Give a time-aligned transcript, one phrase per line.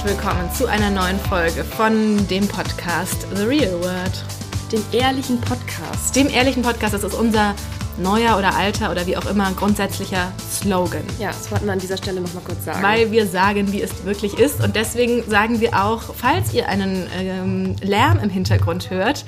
[0.00, 4.24] herzlich willkommen zu einer neuen Folge von dem Podcast The Real Word.
[4.72, 6.16] Dem ehrlichen Podcast.
[6.16, 7.54] Dem ehrlichen Podcast, das ist unser
[7.98, 11.02] neuer oder alter oder wie auch immer grundsätzlicher Slogan.
[11.18, 12.82] Ja, das wollten wir an dieser Stelle nochmal kurz sagen.
[12.82, 14.62] Weil wir sagen, wie es wirklich ist.
[14.64, 19.26] Und deswegen sagen wir auch, falls ihr einen ähm, Lärm im Hintergrund hört,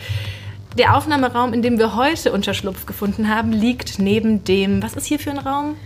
[0.78, 5.18] der Aufnahmeraum, in dem wir heute Unterschlupf gefunden haben, liegt neben dem, was ist hier
[5.18, 5.76] für ein Raum?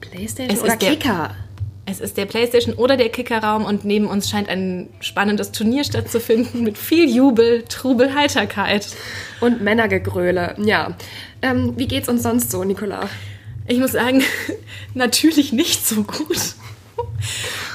[0.00, 1.30] Playstation Es oder ist der- Kicker?
[1.90, 6.62] Es ist der Playstation oder der Kickerraum und neben uns scheint ein spannendes Turnier stattzufinden
[6.62, 8.88] mit viel Jubel, Trubel, Heiterkeit.
[9.40, 10.54] Und Männergegröle.
[10.58, 10.96] Ja.
[11.40, 13.08] Ähm, wie geht's uns sonst so, Nicola?
[13.66, 14.22] Ich muss sagen,
[14.94, 16.54] natürlich nicht so gut.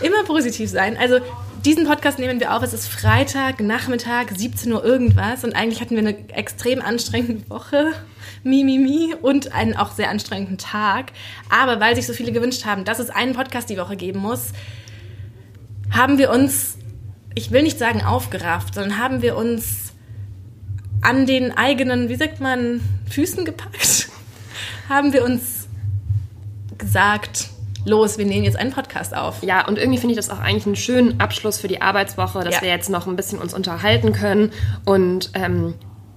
[0.01, 0.95] Immer positiv sein.
[0.95, 1.17] Also
[1.65, 2.61] diesen Podcast nehmen wir auf.
[2.61, 5.43] Es ist Freitag, Nachmittag, 17 Uhr irgendwas.
[5.43, 7.93] Und eigentlich hatten wir eine extrem anstrengende Woche.
[8.43, 9.13] Mi, mi, mi.
[9.21, 11.11] Und einen auch sehr anstrengenden Tag.
[11.49, 14.53] Aber weil sich so viele gewünscht haben, dass es einen Podcast die Woche geben muss,
[15.91, 16.77] haben wir uns,
[17.35, 19.93] ich will nicht sagen aufgerafft, sondern haben wir uns
[21.01, 24.09] an den eigenen, wie sagt man, Füßen gepackt.
[24.89, 25.67] haben wir uns
[26.77, 27.49] gesagt,
[27.85, 29.43] los, wir nehmen jetzt einen Podcast auf.
[29.43, 32.55] Ja, und irgendwie finde ich das auch eigentlich einen schönen Abschluss für die Arbeitswoche, dass
[32.55, 32.61] Ja.
[32.61, 34.51] wir jetzt noch ein bisschen uns unterhalten können
[34.85, 35.73] und ähm,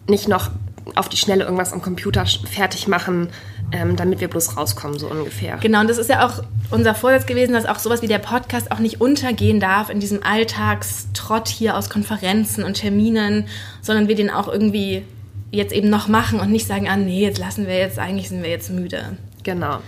[0.09, 0.51] nicht noch
[0.95, 3.29] auf die Schnelle irgendwas am Computer fertig machen,
[3.73, 5.57] ähm, damit wir bloß rauskommen, so ungefähr.
[5.59, 8.71] Genau, und das ist ja auch unser Vorsatz gewesen, dass auch sowas wie der Podcast
[8.71, 13.47] auch nicht untergehen darf in diesem Alltagstrott hier aus Konferenzen und Terminen,
[13.83, 15.03] sondern wir den auch irgendwie
[15.51, 18.43] jetzt eben noch machen und nicht sagen, ah nee, jetzt lassen wir jetzt, eigentlich sind
[18.43, 19.17] wir jetzt müde.
[19.43, 19.79] Genau.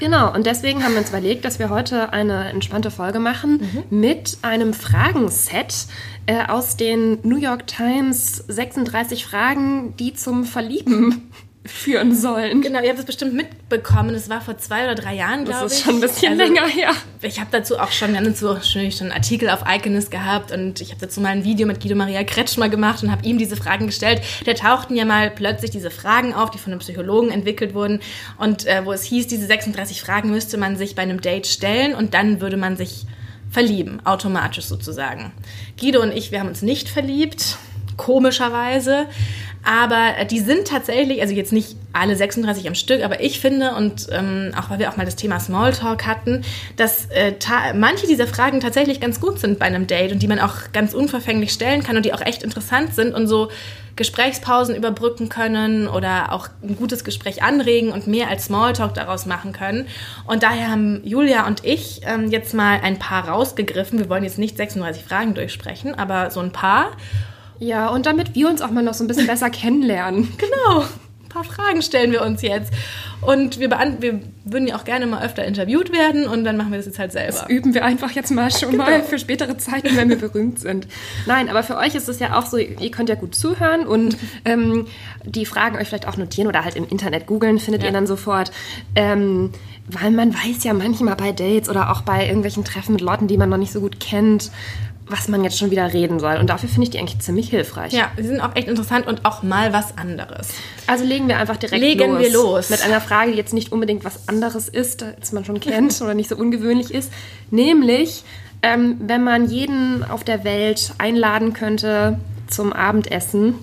[0.00, 4.38] Genau, und deswegen haben wir uns überlegt, dass wir heute eine entspannte Folge machen mit
[4.40, 5.86] einem Fragenset
[6.24, 11.30] äh, aus den New York Times 36 Fragen, die zum Verlieben
[11.66, 12.62] führen sollen.
[12.62, 14.14] Genau, ihr habt es bestimmt mitbekommen.
[14.14, 15.72] Es war vor zwei oder drei Jahren, glaube ich.
[15.72, 16.92] Das ist schon ein bisschen Also, länger her.
[17.20, 20.10] Ich habe dazu auch schon, wir haben dazu auch schon schon einen Artikel auf Iconist
[20.10, 23.26] gehabt und ich habe dazu mal ein Video mit Guido Maria Kretschmer gemacht und habe
[23.26, 24.22] ihm diese Fragen gestellt.
[24.46, 28.00] Da tauchten ja mal plötzlich diese Fragen auf, die von einem Psychologen entwickelt wurden
[28.38, 31.94] und äh, wo es hieß, diese 36 Fragen müsste man sich bei einem Date stellen
[31.94, 33.04] und dann würde man sich
[33.50, 35.32] verlieben, automatisch sozusagen.
[35.78, 37.58] Guido und ich, wir haben uns nicht verliebt,
[37.98, 39.06] komischerweise.
[39.64, 43.74] Aber äh, die sind tatsächlich, also jetzt nicht alle 36 am Stück, aber ich finde,
[43.74, 46.42] und ähm, auch weil wir auch mal das Thema Smalltalk hatten,
[46.76, 47.34] dass äh,
[47.74, 50.94] manche dieser Fragen tatsächlich ganz gut sind bei einem Date und die man auch ganz
[50.94, 53.50] unverfänglich stellen kann und die auch echt interessant sind und so
[53.96, 59.52] Gesprächspausen überbrücken können oder auch ein gutes Gespräch anregen und mehr als Smalltalk daraus machen
[59.52, 59.88] können.
[60.26, 63.98] Und daher haben Julia und ich ähm, jetzt mal ein paar rausgegriffen.
[63.98, 66.92] Wir wollen jetzt nicht 36 Fragen durchsprechen, aber so ein paar.
[67.60, 70.28] Ja, und damit wir uns auch mal noch so ein bisschen besser kennenlernen.
[70.38, 70.84] Genau.
[71.22, 72.72] Ein paar Fragen stellen wir uns jetzt.
[73.20, 76.78] Und wir, wir würden ja auch gerne mal öfter interviewt werden und dann machen wir
[76.78, 77.48] das jetzt halt selber.
[77.48, 78.82] Üben wir einfach jetzt mal schon Genau.
[78.82, 80.88] mal für spätere Zeiten, wenn wir berühmt sind.
[81.26, 84.16] Nein, aber für euch ist es ja auch so, ihr könnt ja gut zuhören und
[84.44, 84.86] ähm,
[85.24, 87.90] die Fragen euch vielleicht auch notieren oder halt im Internet googeln, findet Ja.
[87.90, 88.50] ihr dann sofort.
[88.96, 89.50] Ähm,
[89.86, 93.36] weil man weiß ja manchmal bei Dates oder auch bei irgendwelchen Treffen mit Leuten, die
[93.36, 94.50] man noch nicht so gut kennt,
[95.10, 96.36] was man jetzt schon wieder reden soll.
[96.36, 97.92] Und dafür finde ich die eigentlich ziemlich hilfreich.
[97.92, 100.48] Ja, sie sind auch echt interessant und auch mal was anderes.
[100.86, 102.20] Also legen wir einfach direkt Legen los.
[102.20, 102.70] wir los.
[102.70, 106.14] Mit einer Frage, die jetzt nicht unbedingt was anderes ist, als man schon kennt oder
[106.14, 107.12] nicht so ungewöhnlich ist.
[107.50, 108.22] Nämlich,
[108.62, 112.18] ähm, wenn man jeden auf der Welt einladen könnte
[112.48, 113.54] zum Abendessen,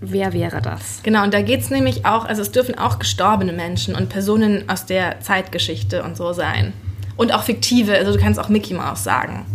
[0.00, 1.00] wer wäre das?
[1.02, 4.68] Genau, und da geht es nämlich auch, also es dürfen auch gestorbene Menschen und Personen
[4.68, 6.72] aus der Zeitgeschichte und so sein.
[7.16, 9.46] Und auch fiktive, also du kannst auch Mickey Mouse sagen.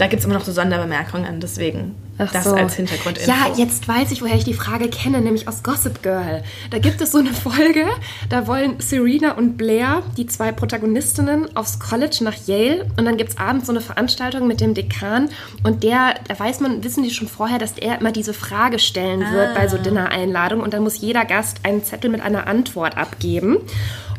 [0.00, 2.54] Da gibt es immer noch so Sonderbemerkungen, deswegen Ach das so.
[2.54, 3.28] als Hintergrundinfo.
[3.30, 6.42] Ja, jetzt weiß ich, woher ich die Frage kenne, nämlich aus Gossip Girl.
[6.70, 7.84] Da gibt es so eine Folge,
[8.30, 13.32] da wollen Serena und Blair, die zwei Protagonistinnen, aufs College nach Yale und dann gibt
[13.32, 15.28] es abends so eine Veranstaltung mit dem Dekan
[15.64, 19.20] und der, da weiß man, wissen die schon vorher, dass er immer diese Frage stellen
[19.20, 19.80] wird bei so Ah.
[19.80, 23.58] Dinner-Einladungen und dann muss jeder Gast einen Zettel mit einer Antwort abgeben.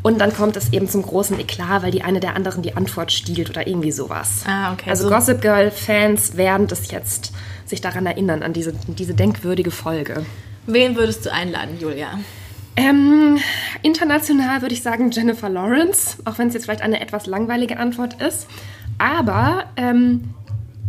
[0.04, 3.12] Und dann kommt es eben zum großen Eklat, weil die eine der anderen die Antwort
[3.12, 4.44] stiehlt oder irgendwie sowas.
[4.48, 4.90] Ah, okay.
[4.90, 7.32] Also So- Gossip Girl-Fans werden das jetzt
[7.66, 10.26] sich daran erinnern, an diese, diese denkwürdige Folge.
[10.66, 12.20] Wen würdest du einladen, Julia?
[12.78, 13.38] Ähm,
[13.82, 18.22] international würde ich sagen Jennifer Lawrence, auch wenn es jetzt vielleicht eine etwas langweilige Antwort
[18.22, 18.48] ist.
[18.98, 20.34] Aber ähm,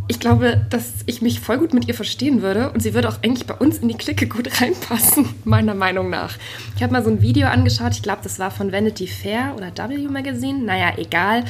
[0.09, 3.23] ich glaube, dass ich mich voll gut mit ihr verstehen würde und sie würde auch
[3.23, 6.37] eigentlich bei uns in die Clique gut reinpassen, meiner Meinung nach.
[6.77, 9.73] Ich habe mal so ein Video angeschaut, ich glaube, das war von Vanity Fair oder
[9.89, 11.45] W Magazine, naja, egal,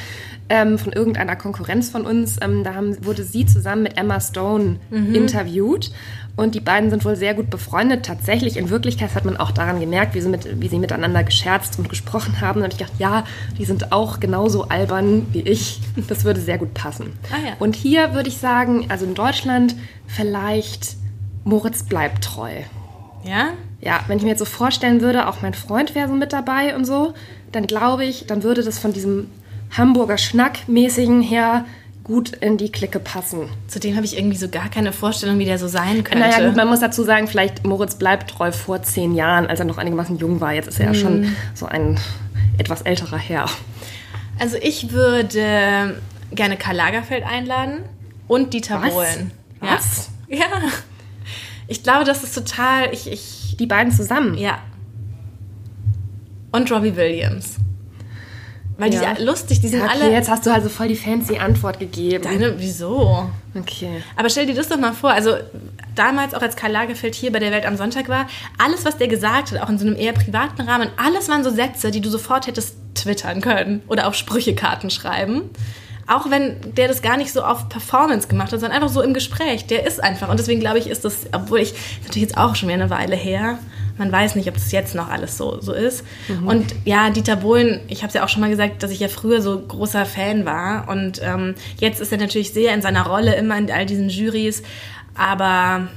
[0.48, 2.36] ähm, von irgendeiner Konkurrenz von uns.
[2.42, 4.76] Ähm, da haben, wurde sie zusammen mit Emma Stone
[5.14, 5.90] interviewt
[6.34, 8.06] Und die beiden sind wohl sehr gut befreundet.
[8.06, 11.78] Tatsächlich, in Wirklichkeit hat man auch daran gemerkt, wie sie, mit, wie sie miteinander gescherzt
[11.78, 12.62] und gesprochen haben.
[12.62, 13.24] Und ich dachte, ja,
[13.58, 15.80] die sind auch genauso albern wie ich.
[16.08, 17.12] Das würde sehr gut passen.
[17.30, 17.52] Ah, ja.
[17.58, 19.74] Und hier würde ich sagen, also in Deutschland
[20.06, 20.96] vielleicht
[21.44, 22.50] Moritz bleibt treu.
[23.24, 23.48] Ja?
[23.80, 26.74] Ja, wenn ich mir jetzt so vorstellen würde, auch mein Freund wäre so mit dabei
[26.74, 27.14] und so,
[27.50, 29.28] dann glaube ich, dann würde das von diesem
[29.76, 31.64] Hamburger Schnack-mäßigen her
[32.04, 33.48] gut in die Clique passen.
[33.68, 36.18] Zudem habe ich irgendwie so gar keine Vorstellung, wie der so sein könnte.
[36.18, 39.66] Naja, gut, man muss dazu sagen, vielleicht Moritz bleibt treu vor zehn Jahren, als er
[39.66, 40.52] noch einigermaßen jung war.
[40.52, 41.98] Jetzt ist er ja schon so ein
[42.58, 43.46] etwas älterer Herr.
[44.38, 46.00] Also ich würde
[46.32, 47.80] gerne Karl Lagerfeld einladen
[48.28, 48.92] und Dieter Was?
[48.92, 49.30] Bohlen.
[49.60, 50.10] Was?
[50.28, 50.38] Ja.
[50.38, 50.46] ja.
[51.68, 52.92] Ich glaube, das ist total.
[52.92, 54.36] Ich, ich, Die beiden zusammen.
[54.36, 54.58] ja.
[56.50, 57.56] Und Robbie Williams.
[58.78, 59.14] Weil die Ja.
[59.14, 60.10] sind lustig, die sind okay, alle.
[60.12, 62.24] jetzt hast du also voll die fancy Antwort gegeben.
[62.24, 63.28] Deine, wieso?
[63.54, 64.02] Okay.
[64.16, 65.34] Aber stell dir das doch mal vor, also
[65.94, 68.26] damals auch als Karl Lagerfeld hier bei der Welt am Sonntag war,
[68.58, 71.50] alles, was der gesagt hat, auch in so einem eher privaten Rahmen, alles waren so
[71.50, 75.50] Sätze, die du sofort hättest twittern können oder auf Sprüchekarten schreiben.
[76.08, 79.14] Auch wenn der das gar nicht so auf Performance gemacht hat, sondern einfach so im
[79.14, 79.66] Gespräch.
[79.66, 80.28] Der ist einfach.
[80.28, 82.90] Und deswegen glaube ich, ist das, obwohl ich, ist natürlich jetzt auch schon wieder eine
[82.90, 83.58] Weile her,
[83.98, 86.04] man weiß nicht, ob das jetzt noch alles so, so ist.
[86.46, 89.08] Und ja, Dieter Bohlen, ich habe es ja auch schon mal gesagt, dass ich ja
[89.08, 90.88] früher so großer Fan war.
[90.88, 94.62] Und ähm, jetzt ist er natürlich sehr in seiner Rolle immer in all diesen Jurys.
[95.14, 95.88] Aber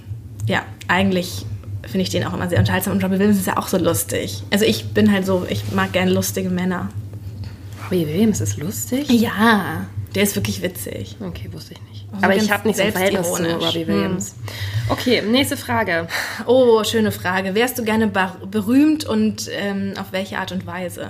[0.48, 1.46] ja, eigentlich
[1.84, 2.94] finde ich den auch immer sehr unterhaltsam.
[2.94, 4.44] Und Robbie Williams ist ja auch so lustig.
[4.52, 6.90] Also ich bin halt so, ich mag gerne lustige Männer.
[7.86, 9.10] Robbie Williams ist lustig?
[9.10, 11.16] Ja, der ist wirklich witzig.
[11.20, 11.95] Okay, wusste ich nicht.
[12.16, 13.44] Also Aber ich habe nicht so ein Verhältnis zu.
[13.44, 14.36] Robbie Williams.
[14.90, 16.08] Okay, nächste Frage.
[16.46, 17.56] Oh, schöne Frage.
[17.56, 18.12] Wärst du gerne
[18.50, 21.10] berühmt und ähm, auf welche Art und Weise?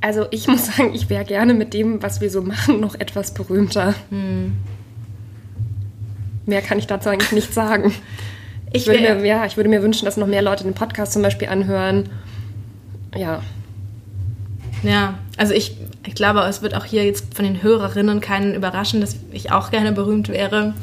[0.00, 3.34] Also ich muss sagen, ich wäre gerne mit dem, was wir so machen, noch etwas
[3.34, 3.94] berühmter.
[4.10, 4.56] Hm.
[6.46, 7.92] Mehr kann ich dazu eigentlich nicht sagen.
[8.72, 11.12] Ich Ich würde, mir, ja, ich würde mir wünschen, dass noch mehr Leute den Podcast
[11.12, 12.10] zum Beispiel anhören.
[13.16, 13.42] Ja,
[14.82, 15.76] Ja, also ich,
[16.06, 19.70] ich glaube, es wird auch hier jetzt von den Hörerinnen keinen überraschen, dass ich auch
[19.70, 20.74] gerne berühmt wäre.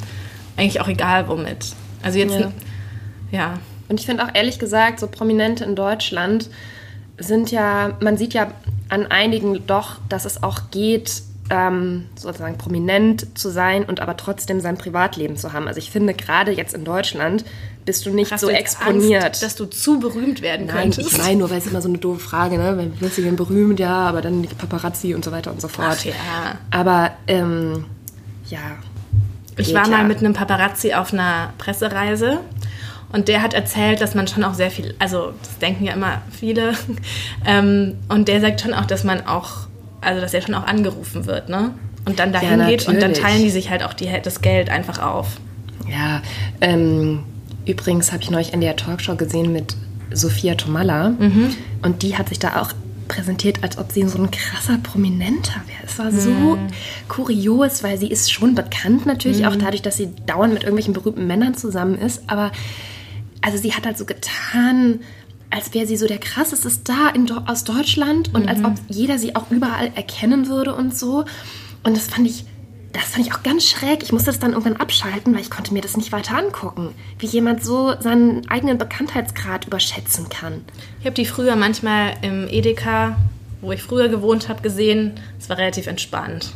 [0.58, 1.74] Eigentlich auch egal womit.
[2.04, 2.52] Also jetzt, Ja.
[3.32, 3.60] ja.
[3.88, 6.50] Und ich finde auch ehrlich gesagt, so Prominente in Deutschland
[7.18, 8.52] sind ja, man sieht ja
[8.90, 14.62] an einigen doch, dass es auch geht, ähm, sozusagen prominent zu sein und aber trotzdem
[14.62, 15.68] sein Privatleben zu haben.
[15.68, 17.46] Also ich finde, gerade jetzt in Deutschland
[17.86, 19.24] bist du nicht Hast so du exponiert.
[19.24, 21.12] Angst, dass du zu berühmt werden Nein, könntest?
[21.12, 22.92] ich meine nur, weil es immer so eine doofe Frage, ne?
[23.00, 23.80] Willst du denn berühmt?
[23.80, 25.98] Ja, aber dann die Paparazzi und so weiter und so fort.
[26.00, 26.14] Ach ja.
[26.72, 27.86] Aber, ähm,
[28.50, 28.60] ja.
[29.58, 30.04] Ich war mal ja.
[30.04, 32.40] mit einem Paparazzi auf einer Pressereise
[33.16, 36.22] und der hat erzählt, dass man schon auch sehr viel, also das denken ja immer
[36.32, 36.74] viele,
[37.46, 39.68] ähm, und der sagt schon auch, dass man auch,
[40.06, 41.72] also dass er schon auch angerufen wird, ne?
[42.06, 44.70] Und dann dahin Ja, geht und dann teilen die sich halt auch die, das Geld
[44.70, 45.38] einfach auf.
[45.90, 46.22] Ja,
[46.62, 47.24] ähm,
[47.66, 49.76] übrigens habe ich neulich in der Talkshow gesehen mit
[50.12, 51.14] Sophia Tomalla
[51.82, 52.72] und die hat sich da auch
[53.08, 55.80] präsentiert, als ob sie so ein krasser Prominenter wäre.
[55.86, 56.58] Es war so
[57.08, 61.28] kurios, weil sie ist schon bekannt natürlich, auch dadurch, dass sie dauernd mit irgendwelchen berühmten
[61.28, 62.52] Männern zusammen ist, aber
[63.42, 65.02] also sie hat halt so getan,
[65.50, 69.36] als wäre sie so der krasseste Star in, aus Deutschland und als ob jeder sie
[69.36, 71.26] auch überall erkennen würde und so.
[71.84, 72.46] Und das fand ich,
[72.94, 74.04] das fand ich auch ganz schräg.
[74.04, 76.90] Ich musste das dann irgendwann abschalten, weil ich konnte mir das nicht weiter angucken.
[77.20, 80.66] Wie jemand so seinen eigenen Bekanntheitsgrad überschätzen kann.
[81.00, 83.18] Ich habe die früher manchmal im Edeka,
[83.62, 85.14] wo ich früher gewohnt habe, gesehen.
[85.40, 86.52] Es war relativ entspannt.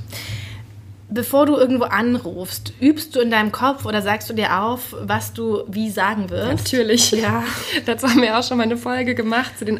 [1.11, 5.33] Bevor du irgendwo anrufst, übst du in deinem Kopf oder sagst du dir auf, was
[5.33, 6.47] du wie sagen wirst?
[6.71, 7.11] Natürlich.
[7.11, 7.43] Ja.
[7.85, 9.79] Dazu haben wir auch schon mal eine Folge gemacht zu den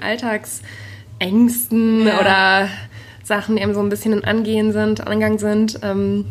[1.20, 2.20] Alltagsängsten Ja.
[2.20, 2.70] oder
[3.24, 5.80] Sachen, die eben so ein bisschen in Angehen sind, Angang sind.
[5.84, 6.26] Ähm,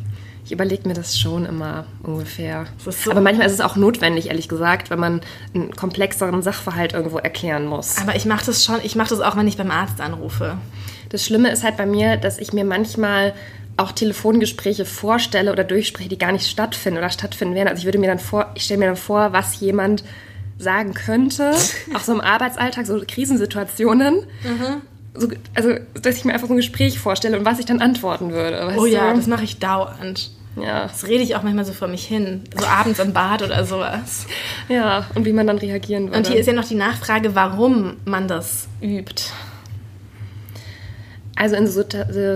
[0.44, 2.64] ich überlege mir das schon immer ungefähr.
[2.78, 5.20] So- Aber manchmal ist es auch notwendig, ehrlich gesagt, wenn man
[5.54, 7.98] einen komplexeren Sachverhalt irgendwo erklären muss.
[8.00, 10.56] Aber ich mache das schon, ich mache das auch, wenn ich beim Arzt anrufe.
[11.10, 13.34] Das Schlimme ist halt bei mir, dass ich mir manchmal
[13.78, 17.68] auch Telefongespräche vorstelle oder durchspreche, die gar nicht stattfinden oder stattfinden werden.
[17.68, 20.04] Also ich würde mir dann vor, ich stelle mir dann vor, was jemand
[20.58, 21.52] sagen könnte,
[21.94, 24.24] auch so im Arbeitsalltag, so Krisensituationen.
[25.14, 28.30] So, also, dass ich mir einfach so ein Gespräch vorstelle und was ich dann antworten
[28.30, 28.74] würde.
[28.76, 29.16] Oh ja, du?
[29.16, 30.30] das mache ich dauernd.
[30.60, 30.82] ja.
[30.82, 32.42] Das rede ich auch manchmal so vor mich hin.
[32.56, 34.26] So abends im Bad oder sowas.
[34.68, 36.18] Ja, und wie man dann reagieren würde.
[36.18, 39.24] Und hier ist ja noch die Nachfrage, warum man das übt.
[41.38, 41.84] Also in so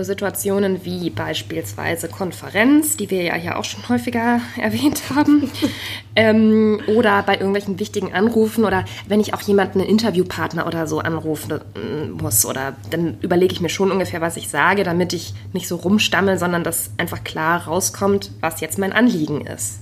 [0.03, 5.51] Situationen wie beispielsweise Konferenz, die wir ja hier auch schon häufiger erwähnt haben,
[6.15, 10.99] ähm, oder bei irgendwelchen wichtigen Anrufen oder wenn ich auch jemanden, einen Interviewpartner oder so
[10.99, 15.33] anrufen äh, muss, oder dann überlege ich mir schon ungefähr, was ich sage, damit ich
[15.51, 19.79] nicht so rumstammel, sondern dass einfach klar rauskommt, was jetzt mein Anliegen ist.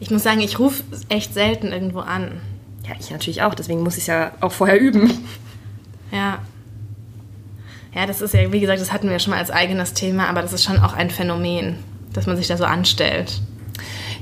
[0.00, 2.40] Ich muss sagen, ich rufe echt selten irgendwo an.
[2.84, 5.24] Ja, ich natürlich auch, deswegen muss ich es ja auch vorher üben.
[6.10, 6.40] Ja.
[7.94, 10.42] Ja, das ist ja, wie gesagt, das hatten wir schon mal als eigenes Thema, aber
[10.42, 11.78] das ist schon auch ein Phänomen,
[12.12, 13.40] dass man sich da so anstellt.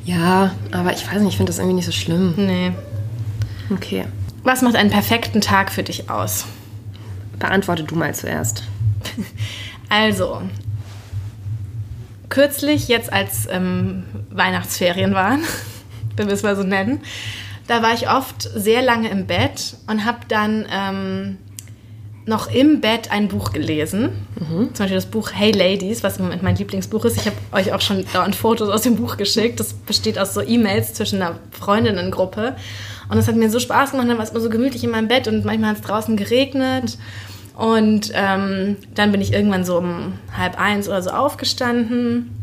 [0.05, 2.35] Ja, aber ich weiß nicht, ich finde das irgendwie nicht so schlimm.
[2.37, 2.73] Nee.
[3.71, 4.05] Okay.
[4.43, 6.47] Was macht einen perfekten Tag für dich aus?
[7.39, 8.65] Beantworte du mal zuerst.
[9.89, 10.41] Also,
[12.31, 15.43] kürzlich, jetzt als ähm, Weihnachtsferien waren,
[16.17, 17.03] wenn wir es mal so nennen,
[17.67, 21.37] da war ich oft sehr lange im Bett und habe dann ähm,
[22.27, 24.27] noch im Bett ein Buch gelesen.
[24.39, 24.75] Mhm.
[24.75, 27.17] Zum Beispiel das Buch Hey Ladies, was im Moment mein Lieblingsbuch ist.
[27.17, 29.59] Ich habe euch auch schon dauernd Fotos aus dem Buch geschickt.
[29.59, 32.57] Das besteht aus so E-Mails zwischen einer Freundinnengruppe.
[33.09, 34.09] Und das hat mir so Spaß gemacht.
[34.09, 36.97] Dann war es immer so gemütlich in meinem Bett und manchmal hat es draußen geregnet.
[37.57, 42.42] Und ähm, dann bin ich irgendwann so um halb eins oder so aufgestanden.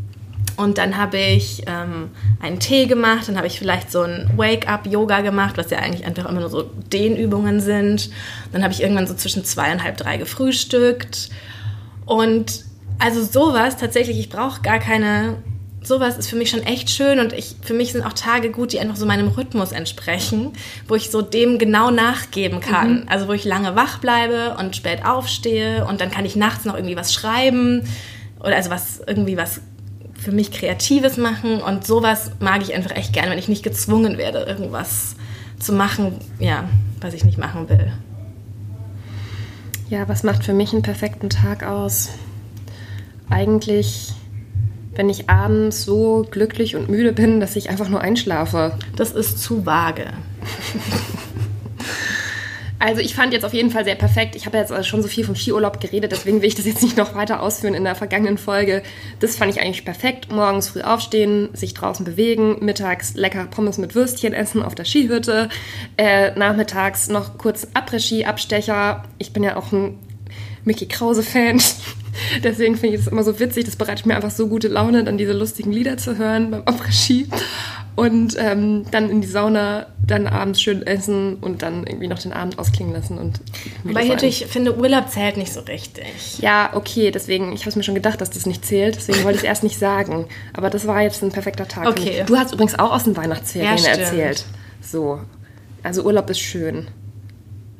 [0.60, 5.22] Und dann habe ich ähm, einen Tee gemacht, dann habe ich vielleicht so ein Wake-up-Yoga
[5.22, 6.62] gemacht, was ja eigentlich einfach immer nur so
[6.92, 8.10] Dehnübungen sind.
[8.52, 11.30] Dann habe ich irgendwann so zwischen zwei und halb drei gefrühstückt.
[12.04, 12.64] Und
[12.98, 15.38] also sowas tatsächlich, ich brauche gar keine
[15.82, 18.74] sowas ist für mich schon echt schön und ich, für mich sind auch Tage gut,
[18.74, 20.52] die einfach so meinem Rhythmus entsprechen,
[20.86, 23.00] wo ich so dem genau nachgeben kann.
[23.00, 23.08] Mhm.
[23.08, 26.74] Also wo ich lange wach bleibe und spät aufstehe und dann kann ich nachts noch
[26.74, 27.88] irgendwie was schreiben
[28.40, 29.62] oder also was irgendwie was
[30.20, 34.18] für mich Kreatives machen und sowas mag ich einfach echt gerne, wenn ich nicht gezwungen
[34.18, 35.16] werde, irgendwas
[35.58, 36.68] zu machen, ja,
[37.00, 37.92] was ich nicht machen will.
[39.88, 42.10] Ja, was macht für mich einen perfekten Tag aus?
[43.28, 44.14] Eigentlich
[44.94, 48.72] wenn ich abends so glücklich und müde bin, dass ich einfach nur einschlafe.
[48.96, 50.06] Das ist zu vage.
[52.80, 54.34] Also ich fand jetzt auf jeden Fall sehr perfekt.
[54.34, 56.82] Ich habe jetzt also schon so viel vom Skiurlaub geredet, deswegen will ich das jetzt
[56.82, 58.82] nicht noch weiter ausführen in der vergangenen Folge.
[59.20, 60.32] Das fand ich eigentlich perfekt.
[60.32, 65.50] Morgens früh aufstehen, sich draußen bewegen, mittags lecker Pommes mit Würstchen essen auf der Skihütte,
[65.98, 69.04] äh, nachmittags noch kurz Après-Ski, Abstecher.
[69.18, 69.98] Ich bin ja auch ein
[70.64, 71.60] Mickey Krause-Fan.
[72.42, 73.66] Deswegen finde ich es immer so witzig.
[73.66, 77.28] Das bereitet mir einfach so gute Laune, dann diese lustigen Lieder zu hören beim Après-Ski.
[78.00, 82.32] Und ähm, dann in die Sauna, dann abends schön essen und dann irgendwie noch den
[82.32, 83.18] Abend ausklingen lassen.
[83.18, 83.42] Und
[83.84, 86.38] Weil ich natürlich finde, Urlaub zählt nicht so richtig.
[86.38, 88.96] Ja, okay, deswegen, ich habe es mir schon gedacht, dass das nicht zählt.
[88.96, 90.24] Deswegen wollte ich es erst nicht sagen.
[90.54, 91.88] Aber das war jetzt ein perfekter Tag.
[91.88, 92.24] Okay.
[92.24, 94.46] Du hast übrigens auch aus den Weihnachtsferien ja, erzählt.
[94.80, 95.20] So.
[95.82, 96.88] Also Urlaub ist schön.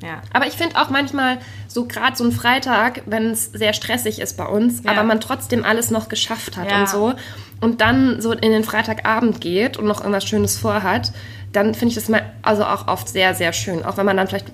[0.02, 0.23] Ja.
[0.33, 1.38] Aber ich finde auch manchmal
[1.69, 4.92] so gerade so ein Freitag, wenn es sehr stressig ist bei uns, ja.
[4.92, 6.80] aber man trotzdem alles noch geschafft hat ja.
[6.80, 7.14] und so
[7.61, 11.12] und dann so in den Freitagabend geht und noch irgendwas Schönes vorhat,
[11.52, 14.26] dann finde ich das mal also auch oft sehr sehr schön, auch wenn man dann
[14.26, 14.47] vielleicht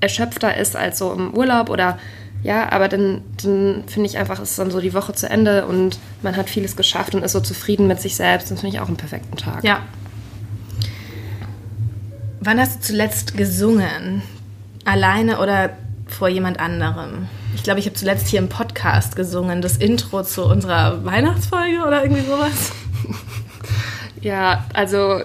[0.00, 1.98] erschöpfter ist als so im Urlaub oder
[2.42, 5.98] ja, aber dann, dann finde ich einfach, ist dann so die Woche zu Ende und
[6.22, 8.50] man hat vieles geschafft und ist so zufrieden mit sich selbst.
[8.50, 9.64] Das finde ich auch einen perfekten Tag.
[9.64, 9.80] Ja.
[12.40, 14.22] Wann hast du zuletzt gesungen?
[14.88, 15.76] Alleine oder
[16.06, 17.28] vor jemand anderem?
[17.54, 22.02] Ich glaube, ich habe zuletzt hier im Podcast gesungen, das Intro zu unserer Weihnachtsfolge oder
[22.02, 22.72] irgendwie sowas.
[24.20, 25.20] Ja, also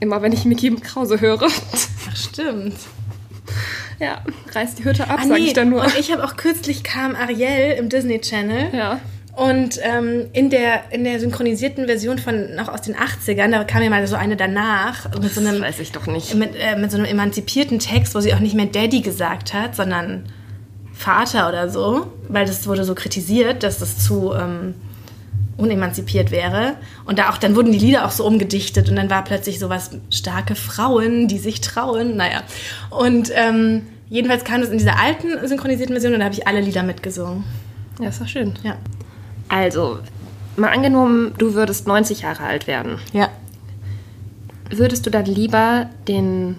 [0.00, 1.42] immer wenn ich Mickey Krause höre.
[1.42, 2.74] Ach, stimmt.
[3.98, 4.22] Ja,
[4.54, 5.44] reißt die Hütte ab, ah, sag nee.
[5.44, 5.82] ich dann nur.
[5.82, 8.74] Und ich habe auch kürzlich kam Ariel im Disney Channel.
[8.74, 9.00] Ja.
[9.34, 13.82] Und ähm, in, der, in der synchronisierten Version von noch aus den 80ern, da kam
[13.82, 15.08] ja mal so eine danach.
[15.20, 16.34] Mit so einem, weiß ich doch nicht.
[16.34, 19.74] Mit, äh, mit so einem emanzipierten Text, wo sie auch nicht mehr Daddy gesagt hat,
[19.74, 20.24] sondern
[20.92, 22.12] Vater oder so.
[22.28, 24.74] Weil das wurde so kritisiert, dass das zu ähm,
[25.56, 26.74] unemanzipiert wäre.
[27.06, 29.70] Und da auch, dann wurden die Lieder auch so umgedichtet und dann war plötzlich so
[29.70, 32.16] was starke Frauen, die sich trauen.
[32.16, 32.42] Naja.
[32.90, 36.60] Und ähm, jedenfalls kam das in dieser alten synchronisierten Version und da habe ich alle
[36.60, 37.44] Lieder mitgesungen.
[37.98, 38.54] Ja, ist doch schön.
[38.62, 38.76] Ja.
[39.52, 39.98] Also,
[40.56, 42.98] mal angenommen, du würdest 90 Jahre alt werden.
[43.12, 43.28] Ja.
[44.70, 46.56] Würdest du dann lieber den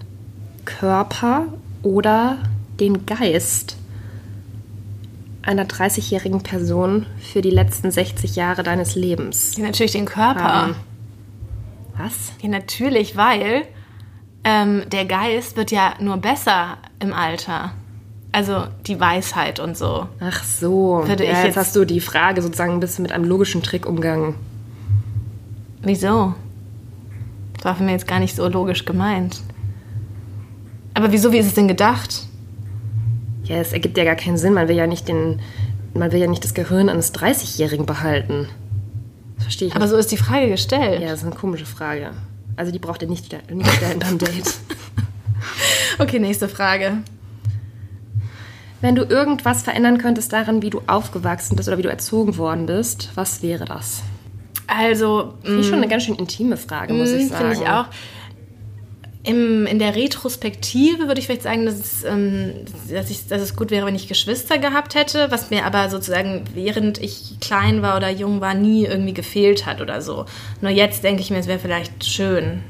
[0.63, 1.47] Körper
[1.81, 2.37] oder
[2.79, 3.77] den Geist
[5.41, 9.57] einer 30-jährigen Person für die letzten 60 Jahre deines Lebens?
[9.57, 10.67] Ja, natürlich den Körper.
[10.67, 10.75] Ähm,
[11.97, 12.33] was?
[12.43, 13.63] Ja, natürlich, weil
[14.43, 17.71] ähm, der Geist wird ja nur besser im Alter.
[18.33, 20.07] Also die Weisheit und so.
[20.19, 21.03] Ach so.
[21.05, 23.61] Würde ja, ich jetzt, jetzt hast du die Frage sozusagen ein bisschen mit einem logischen
[23.61, 24.33] Trick umgangen.
[25.83, 26.33] Wieso?
[27.53, 29.41] Das war für mich jetzt gar nicht so logisch gemeint.
[30.95, 32.23] Aber wieso, wie ist es denn gedacht?
[33.43, 34.53] Ja, es ergibt ja gar keinen Sinn.
[34.53, 35.39] Man will ja nicht, den,
[35.93, 38.47] man will ja nicht das Gehirn eines 30-Jährigen behalten.
[39.35, 39.75] Das verstehe ich.
[39.75, 39.91] Aber nicht.
[39.91, 41.03] so ist die Frage gestellt.
[41.03, 42.11] Ja, das ist eine komische Frage.
[42.55, 44.55] Also die braucht ihr nicht, nicht stellen beim Date.
[45.99, 47.03] okay, nächste Frage.
[48.83, 52.65] Wenn du irgendwas verändern könntest daran, wie du aufgewachsen bist oder wie du erzogen worden
[52.65, 54.03] bist, was wäre das?
[54.67, 57.49] Also, Das ist schon eine ganz schön intime Frage, muss ich Mm, sagen.
[57.51, 57.85] Finde ich auch.
[59.23, 62.51] Im, in der Retrospektive würde ich vielleicht sagen, dass es, ähm,
[62.91, 66.43] dass, ich, dass es gut wäre, wenn ich Geschwister gehabt hätte, was mir aber sozusagen,
[66.53, 70.25] während ich klein war oder jung war, nie irgendwie gefehlt hat oder so.
[70.59, 72.63] Nur jetzt denke ich mir, es wäre vielleicht schön.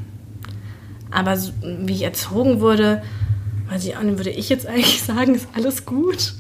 [1.10, 3.02] Aber so, wie ich erzogen wurde,
[3.74, 6.34] weiß ich auch nicht, würde ich jetzt eigentlich sagen, ist alles gut.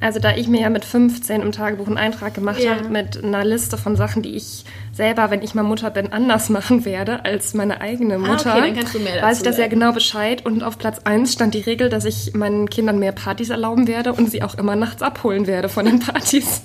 [0.00, 2.76] Also da ich mir ja mit 15 im Tagebuch einen Eintrag gemacht Ja.
[2.76, 6.48] habe mit einer Liste von Sachen, die ich selber, wenn ich mal Mutter bin, anders
[6.50, 9.58] machen werde als meine eigene Mutter, Ah, okay, dann kannst du mehr weiß ich das
[9.58, 10.46] ja genau Bescheid.
[10.46, 14.12] Und auf Platz 1 stand die Regel, dass ich meinen Kindern mehr Partys erlauben werde
[14.12, 16.62] und sie auch immer nachts abholen werde von den Partys.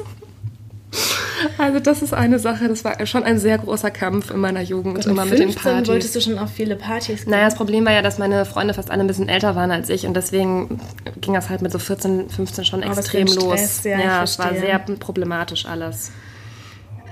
[1.57, 5.05] Also das ist eine Sache, das war schon ein sehr großer Kampf in meiner Jugend,
[5.05, 5.87] immer mit den 15 Partys.
[5.89, 7.31] wolltest du schon auf viele Partys gehen.
[7.31, 9.89] Naja, das Problem war ja, dass meine Freunde fast alle ein bisschen älter waren als
[9.89, 10.79] ich und deswegen
[11.21, 13.43] ging das halt mit so 14, 15 schon Oh, extrem ein los.
[13.59, 16.11] Stress, ja, ich es war sehr problematisch alles.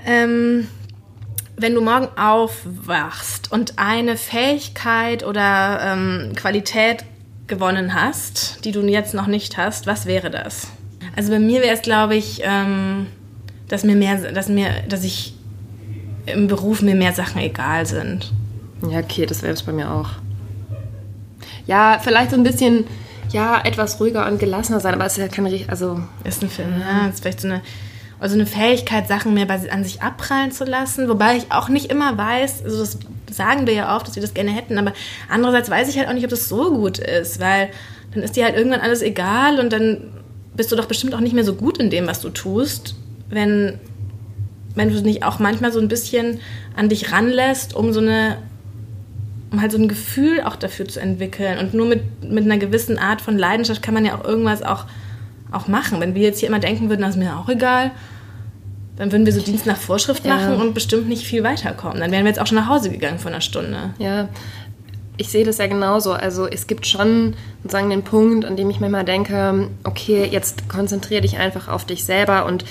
[0.06, 0.66] Ähm,
[1.56, 7.04] wenn du morgen aufwachst und eine Fähigkeit oder ähm, Qualität
[7.46, 10.68] gewonnen hast, die du jetzt noch nicht hast, was wäre das?
[11.14, 13.06] Also bei mir wäre es, glaube ich, ähm,
[13.72, 15.32] dass mir mehr, dass mir, dass ich
[16.26, 18.30] im Beruf mir mehr Sachen egal sind.
[18.86, 20.10] Ja, okay, das wäre es bei mir auch.
[21.66, 22.84] Ja, vielleicht so ein bisschen,
[23.30, 26.50] ja, etwas ruhiger und gelassener sein, aber es ist ja kein richtig, also Ist ein
[26.50, 27.06] Film, ja.
[27.06, 27.62] Ist vielleicht so eine,
[28.20, 31.08] also eine Fähigkeit, Sachen mehr bei, an sich abprallen zu lassen.
[31.08, 32.98] Wobei ich auch nicht immer weiß, also das
[33.30, 34.92] sagen wir ja oft, dass wir das gerne hätten, aber
[35.30, 37.70] andererseits weiß ich halt auch nicht, ob das so gut ist, weil
[38.12, 40.12] dann ist dir halt irgendwann alles egal und dann
[40.54, 42.96] bist du doch bestimmt auch nicht mehr so gut in dem, was du tust,
[43.32, 43.80] wenn,
[44.74, 46.38] wenn du nicht auch manchmal so ein bisschen
[46.76, 48.36] an dich ranlässt, um so eine
[49.52, 51.58] um halt so ein Gefühl auch dafür zu entwickeln.
[51.58, 54.86] Und nur mit, mit einer gewissen Art von Leidenschaft kann man ja auch irgendwas auch,
[55.50, 56.00] auch machen.
[56.00, 57.90] Wenn wir jetzt hier immer denken würden, das ist mir auch egal,
[58.96, 60.36] dann würden wir so Dienst nach Vorschrift Ja.
[60.36, 62.00] machen und bestimmt nicht viel weiterkommen.
[62.00, 63.90] Dann wären wir jetzt auch schon nach Hause gegangen vor einer Stunde.
[63.98, 64.28] Ja,
[65.18, 66.12] ich sehe das ja genauso.
[66.12, 71.20] Also es gibt schon sozusagen den Punkt, an dem ich manchmal denke, okay, jetzt konzentriere
[71.20, 72.64] dich einfach auf dich selber und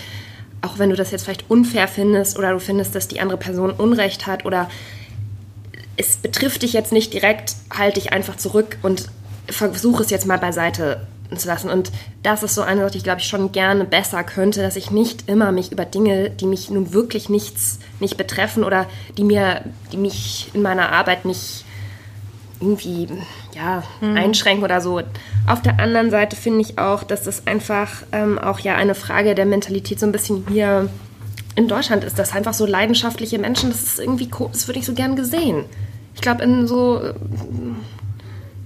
[0.62, 3.72] auch wenn du das jetzt vielleicht unfair findest oder du findest, dass die andere Person
[3.72, 4.70] Unrecht hat oder
[5.98, 9.10] es betrifft dich jetzt nicht direkt, halt dich einfach zurück und
[9.50, 11.70] versuche es jetzt mal beiseite zu lassen.
[11.70, 11.92] Und
[12.24, 14.92] das ist so eine Sache, die ich glaube ich schon gerne besser könnte, dass ich
[14.92, 19.62] nicht immer mich über Dinge, die mich nun wirklich nichts nicht betreffen oder die mir,
[19.92, 21.66] die mich in meiner Arbeit nicht
[22.62, 23.08] irgendwie
[23.56, 25.02] ja, einschränken oder so.
[25.48, 29.36] Auf der anderen Seite finde ich auch, dass das einfach ähm, auch ja eine Frage
[29.36, 30.90] der Mentalität so ein bisschen hier
[31.56, 34.94] in Deutschland ist, dass einfach so leidenschaftliche Menschen, das ist irgendwie, das würde ich so
[34.94, 35.66] gern gesehen.
[36.16, 37.14] Ich glaube, in so, äh,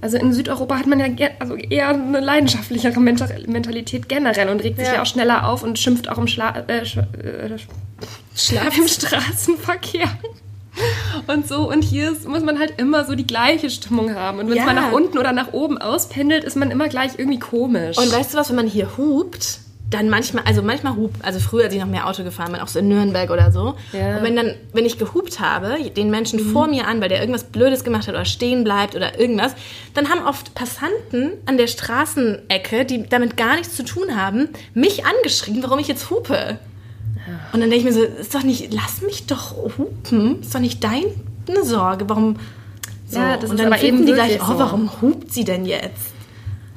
[0.00, 4.78] also in Südeuropa hat man ja also eher eine leidenschaftlichere Menta- Mentalität generell und regt
[4.78, 4.94] sich Ja.
[4.96, 7.56] ja auch schneller auf und schimpft auch im Schla äh, Sch äh,
[8.36, 10.08] Schlaf im Straßenverkehr.
[11.26, 14.38] Und so, und hier ist, muss man halt immer so die gleiche Stimmung haben.
[14.38, 14.66] Und wenn es Ja.
[14.66, 17.98] mal nach unten oder nach oben auspendelt, ist man immer gleich irgendwie komisch.
[17.98, 21.64] Und weißt du was, wenn man hier hupt, dann manchmal, also manchmal hupt, also früher,
[21.64, 23.76] als ich noch mehr Auto gefahren bin, auch so in Nürnberg oder so.
[23.92, 24.16] Ja.
[24.18, 27.44] Und wenn dann, wenn ich gehupt habe, den Menschen vor mir an, weil der irgendwas
[27.44, 29.52] Blödes gemacht hat oder stehen bleibt oder irgendwas,
[29.94, 35.04] dann haben oft Passanten an der Straßenecke, die damit gar nichts zu tun haben, mich
[35.06, 36.58] angeschrien, warum ich jetzt hupe.
[37.52, 40.60] Und dann denke ich mir so, ist doch nicht, lass mich doch hupen, ist doch
[40.60, 42.36] nicht deine Sorge, warum.
[43.08, 43.18] So.
[43.18, 45.64] Ja, das und ist dann aber finden eben die gleich, oh, warum hupt sie denn
[45.64, 46.16] jetzt?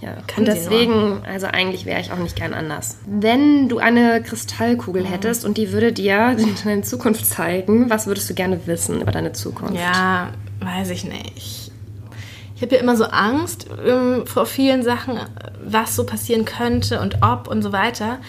[0.01, 2.99] Ja, Kann und deswegen, also eigentlich wäre ich auch nicht gern anders.
[3.05, 8.33] Wenn du eine Kristallkugel hättest und die würde dir deine Zukunft zeigen, was würdest du
[8.33, 9.75] gerne wissen über deine Zukunft?
[9.75, 10.29] Ja,
[10.61, 11.71] weiß ich nicht.
[12.55, 15.17] Ich habe ja immer so Angst ähm, vor vielen Sachen,
[15.63, 18.19] was so passieren könnte und ob und so weiter.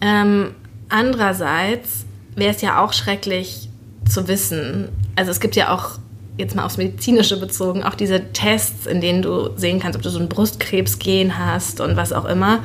[0.00, 0.54] Ähm,
[0.90, 2.04] andererseits
[2.36, 3.68] wäre es ja auch schrecklich
[4.08, 4.88] zu wissen.
[5.16, 5.98] Also es gibt ja auch,
[6.36, 10.10] jetzt mal aufs Medizinische bezogen, auch diese Tests, in denen du sehen kannst, ob du
[10.10, 12.62] so ein Brustkrebsgen hast und was auch immer.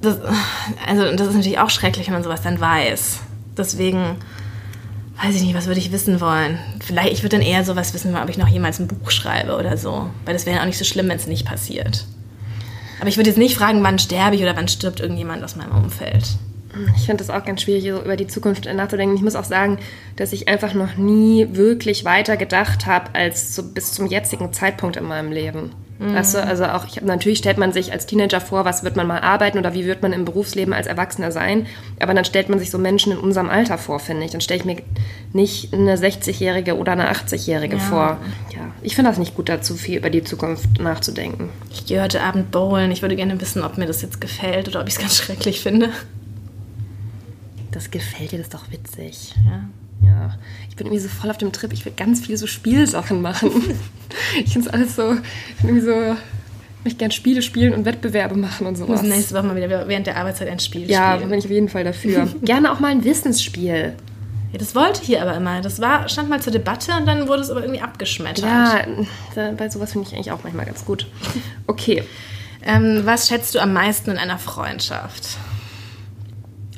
[0.00, 0.18] Das,
[0.86, 3.20] also das ist natürlich auch schrecklich, wenn man sowas dann weiß.
[3.56, 4.16] Deswegen
[5.22, 6.58] weiß ich nicht, was würde ich wissen wollen.
[6.80, 9.76] Vielleicht, ich würde dann eher sowas wissen, ob ich noch jemals ein Buch schreibe oder
[9.76, 10.10] so.
[10.24, 12.06] Weil das wäre ja auch nicht so schlimm, wenn es nicht passiert.
[13.04, 15.72] Aber ich würde jetzt nicht fragen, wann sterbe ich oder wann stirbt irgendjemand aus meinem
[15.72, 16.24] Umfeld.
[16.96, 19.14] Ich finde es auch ganz schwierig, so über die Zukunft nachzudenken.
[19.14, 19.78] Ich muss auch sagen,
[20.16, 24.96] dass ich einfach noch nie wirklich weiter gedacht habe als so bis zum jetzigen Zeitpunkt
[24.96, 25.72] in meinem Leben.
[25.98, 29.06] Weißt du, also auch, ich natürlich stellt man sich als Teenager vor, was wird man
[29.06, 31.66] mal arbeiten oder wie wird man im Berufsleben als Erwachsener sein.
[32.00, 34.32] Aber dann stellt man sich so Menschen in unserem Alter vor, finde ich.
[34.32, 34.76] Dann stelle ich mir
[35.32, 37.80] nicht eine 60-Jährige oder eine 80-Jährige Ja.
[37.82, 38.18] vor.
[38.52, 41.50] Ja, ich finde das nicht gut, dazu viel über die Zukunft nachzudenken.
[41.70, 42.90] Ich gehe heute Abend bowlen.
[42.90, 45.60] Ich würde gerne wissen, ob mir das jetzt gefällt oder ob ich es ganz schrecklich
[45.60, 45.90] finde.
[47.70, 49.34] Das gefällt dir, das ist doch witzig.
[49.46, 49.60] Ja.
[50.04, 50.34] Ja,
[50.68, 51.72] ich bin irgendwie so voll auf dem Trip.
[51.72, 53.50] Ich will ganz viele so Spielsachen machen.
[54.44, 56.16] ich finde es alles so, ich bin irgendwie so,
[56.84, 59.02] möchte gerne Spiele spielen und Wettbewerbe machen und sowas.
[59.02, 61.30] müssen nächste Woche mal wieder während der Arbeitszeit ein Spiel Ja, spielen.
[61.30, 62.28] bin ich auf jeden Fall dafür.
[62.42, 63.94] Gerne auch mal ein Wissensspiel.
[64.52, 65.62] Ja, das wollte hier aber immer.
[65.62, 68.44] Das war, stand mal zur Debatte und dann wurde es aber irgendwie abgeschmettert.
[68.44, 68.84] Ja,
[69.34, 71.06] da, bei sowas finde ich eigentlich auch manchmal ganz gut.
[71.66, 72.04] Okay.
[72.62, 75.38] Ähm, was schätzt du am meisten in einer Freundschaft?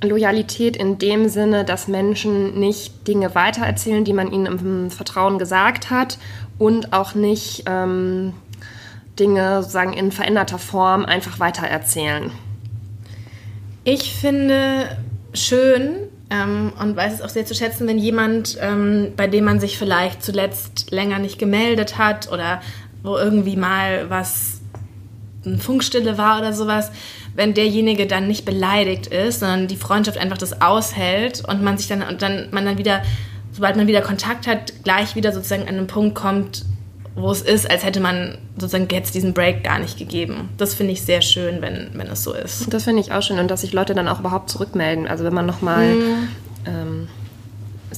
[0.03, 5.91] Loyalität in dem Sinne, dass Menschen nicht Dinge weitererzählen, die man ihnen im Vertrauen gesagt
[5.91, 6.19] hat
[6.59, 8.35] und auch nicht ähm,
[9.19, 12.31] Dinge sozusagen in veränderter Form einfach weitererzählen.
[13.85, 14.97] Ich finde
[15.33, 15.97] schön
[16.31, 19.79] ähm, und weiß es auch sehr zu schätzen, wenn jemand, ähm, bei dem man sich
[19.79, 22.61] vielleicht zuletzt länger nicht gemeldet hat oder
[23.03, 24.61] wo irgendwie mal was,
[25.45, 26.91] eine Funkstille war oder sowas,
[27.37, 31.87] wenn derjenige dann nicht beleidigt ist, sondern die Freundschaft einfach das aushält und man sich
[31.87, 33.03] dann und dann man dann wieder,
[33.53, 36.65] sobald man wieder Kontakt hat, gleich wieder sozusagen an einen Punkt kommt,
[37.15, 40.49] wo es ist, als hätte man sozusagen jetzt diesen Break gar nicht gegeben.
[40.57, 42.73] Das finde ich sehr schön, wenn, wenn es so ist.
[42.73, 45.07] Das finde ich auch schön und dass sich Leute dann auch überhaupt zurückmelden.
[45.07, 45.95] Also wenn man nochmal
[46.67, 47.09] ähm,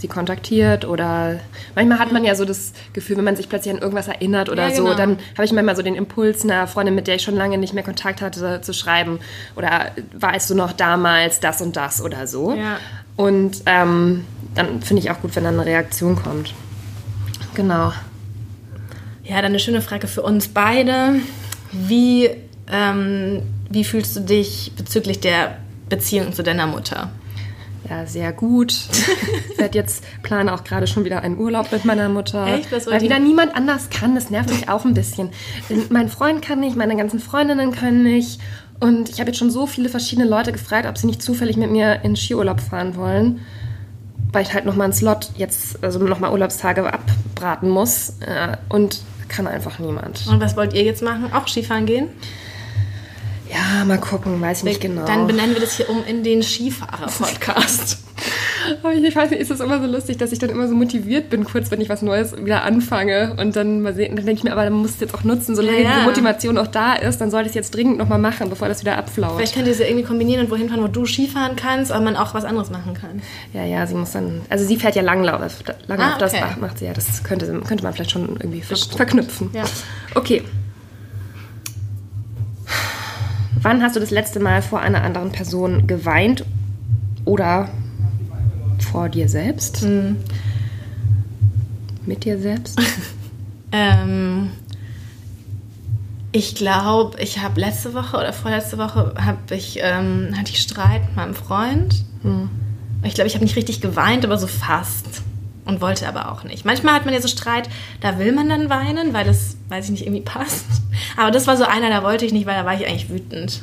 [0.00, 1.38] sie kontaktiert oder
[1.74, 4.68] manchmal hat man ja so das Gefühl, wenn man sich plötzlich an irgendwas erinnert oder
[4.68, 4.96] Ja, so, genau.
[4.96, 7.74] dann habe ich manchmal so den Impuls, einer Freundin, mit der ich schon lange nicht
[7.74, 9.18] mehr Kontakt hatte, zu schreiben
[9.56, 12.54] oder weißt du noch damals das und das oder so.
[12.54, 12.78] Ja.
[13.16, 16.54] Und ähm, dann finde ich auch gut, wenn dann eine Reaktion kommt.
[17.54, 17.92] Genau.
[19.24, 21.16] Ja, dann eine schöne Frage für uns beide.
[21.72, 22.30] Wie,
[22.70, 25.56] ähm, wie fühlst du dich bezüglich der
[25.88, 27.10] Beziehung zu deiner Mutter?
[27.88, 28.74] Ja, sehr gut.
[29.50, 32.46] Ich werde jetzt plane auch gerade schon wieder einen Urlaub mit meiner Mutter.
[32.46, 32.70] Echt?
[32.70, 34.14] Was weil wieder niemand anders kann.
[34.14, 35.30] Das nervt mich auch ein bisschen.
[35.90, 38.40] Mein Freund kann nicht, meine ganzen Freundinnen können nicht.
[38.78, 41.72] Und ich habe jetzt schon so viele verschiedene Leute gefragt, ob sie nicht zufällig mit
[41.72, 43.40] mir in Skiurlaub fahren wollen.
[44.32, 48.10] Weil ich halt nochmal einen Slot jetzt, also nochmal Urlaubstage abbraten muss.
[48.20, 50.24] Äh, Und kann einfach niemand.
[50.28, 51.32] Und was wollt ihr jetzt machen?
[51.32, 52.08] Auch Skifahren gehen?
[53.50, 55.04] Ja, mal gucken, weiß ich nicht genau.
[55.06, 57.98] Dann benennen wir das hier um in den Skifahrer-Podcast.
[59.02, 61.44] Ich weiß nicht, ist es immer so lustig, dass ich dann immer so motiviert bin,
[61.44, 64.52] kurz wenn ich was Neues wieder anfange und dann mal sehen, dann denke ich mir,
[64.52, 65.90] aber dann musst du jetzt auch nutzen, solange Ja, ja.
[65.94, 68.82] diese Motivation auch da ist, dann sollte ich es jetzt dringend nochmal machen, bevor das
[68.82, 69.36] wieder abflaut.
[69.36, 72.16] Vielleicht könnt ihr sie irgendwie kombinieren und wohin fahren, wo du Skifahren kannst, aber man
[72.16, 73.22] auch was anderes machen kann.
[73.54, 75.40] Ja, ja, sie muss dann, also sie fährt ja Langlauf,
[75.86, 76.42] Langlauf Ah, das okay.
[76.42, 79.50] macht- macht sie ja, das könnte, könnte man vielleicht schon irgendwie ver verknüpfen.
[79.54, 79.64] Ja.
[80.14, 80.42] Okay.
[83.62, 86.44] Wann hast du das letzte Mal vor einer anderen Person geweint
[87.24, 87.68] oder
[88.78, 89.82] vor dir selbst?
[89.82, 90.16] Hm.
[92.06, 92.80] Mit dir selbst?
[93.70, 94.48] Ähm,
[96.32, 99.12] ich glaube, ich habe letzte Woche oder vorletzte Woche
[99.50, 102.06] ich, ähm, hatte ich Streit mit meinem Freund.
[103.02, 105.22] Ich glaube, ich habe nicht richtig geweint, aber so fast.
[105.68, 106.64] Und wollte aber auch nicht.
[106.64, 107.68] Manchmal hat man ja so Streit,
[108.00, 110.64] da will man dann weinen, weil das, weiß ich nicht, irgendwie passt.
[111.18, 113.62] Aber das war so einer, da wollte ich nicht, weil da war ich eigentlich wütend.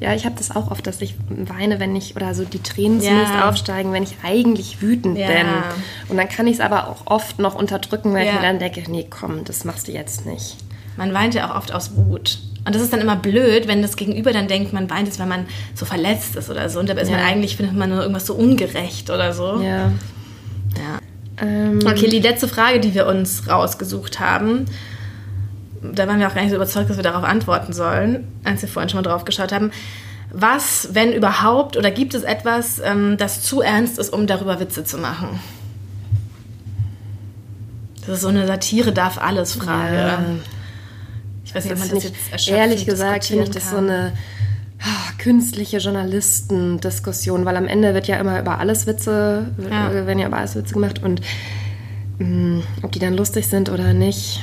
[0.00, 3.00] Ja, ich habe das auch oft, dass ich weine, wenn ich, oder so die Tränen
[3.02, 3.08] Ja.
[3.10, 5.26] zumindest aufsteigen, wenn ich eigentlich wütend Ja.
[5.26, 5.46] bin.
[6.08, 8.36] Und dann kann ich es aber auch oft noch unterdrücken, weil ich Ja.
[8.36, 10.56] mir dann denke, nee, komm, das machst du jetzt nicht.
[10.96, 12.38] Man weint ja auch oft aus Wut.
[12.64, 15.26] Und das ist dann immer blöd, wenn das Gegenüber dann denkt, man weint jetzt, weil
[15.26, 16.78] man so verletzt ist oder so.
[16.78, 19.60] Und dabei ist man eigentlich, findet man nur irgendwas so ungerecht oder so.
[19.60, 19.90] Ja.
[21.40, 24.66] Ähm, Okay, die letzte Frage, die wir uns rausgesucht haben,
[25.82, 28.68] da waren wir auch gar nicht so überzeugt, dass wir darauf antworten sollen, als wir
[28.68, 29.70] vorhin schon mal drauf geschaut haben.
[30.32, 34.84] Was, wenn überhaupt, oder gibt es etwas, ähm, das zu ernst ist, um darüber Witze
[34.84, 35.40] zu machen?
[38.00, 39.96] Das ist so eine Satire darf alles Frage.
[39.96, 40.24] Ja.
[41.44, 43.76] Ich weiß nicht, ob man das jetzt ich, erschöpfend ehrlich gesagt finde ich das so
[43.76, 43.90] kann.
[43.90, 44.18] eine ah,
[45.18, 49.90] künstliche Journalistendiskussion, weil am Ende wird ja immer über alles Witze, Ja.
[49.90, 51.20] äh, werden ja über alles Witze gemacht und
[52.18, 54.40] mh, ob die dann lustig sind oder nicht.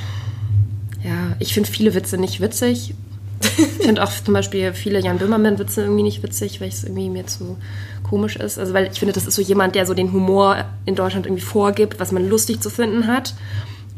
[1.02, 2.94] Ja, ich finde viele Witze nicht witzig.
[3.40, 7.26] Ich finde auch zum Beispiel viele Jan Böhmermann-Witze irgendwie nicht witzig, weil es irgendwie mir
[7.26, 7.56] zu
[8.02, 8.58] komisch ist.
[8.58, 11.42] Also weil ich finde, das ist so jemand, der so den Humor in Deutschland irgendwie
[11.44, 13.34] vorgibt, was man lustig zu finden hat.